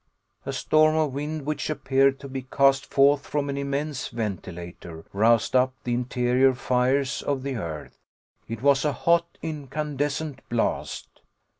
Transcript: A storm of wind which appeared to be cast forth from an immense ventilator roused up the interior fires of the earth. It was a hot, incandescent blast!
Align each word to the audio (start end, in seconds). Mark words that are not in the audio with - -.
A 0.47 0.51
storm 0.51 0.95
of 0.95 1.13
wind 1.13 1.43
which 1.43 1.69
appeared 1.69 2.19
to 2.21 2.27
be 2.27 2.41
cast 2.41 2.87
forth 2.87 3.27
from 3.27 3.49
an 3.49 3.57
immense 3.59 4.07
ventilator 4.07 5.05
roused 5.13 5.55
up 5.55 5.75
the 5.83 5.93
interior 5.93 6.55
fires 6.55 7.21
of 7.21 7.43
the 7.43 7.55
earth. 7.57 7.99
It 8.47 8.63
was 8.63 8.83
a 8.83 8.93
hot, 8.93 9.37
incandescent 9.43 10.39
blast! 10.49 11.21